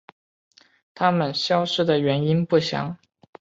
[0.95, 2.97] 它们消失的原因不详。